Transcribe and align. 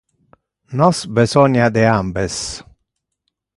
Nos 0.79 1.01
besonia 1.17 1.69
de 1.69 1.85
ambes. 1.85 2.35